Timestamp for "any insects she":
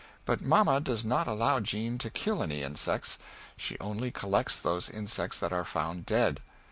2.41-3.77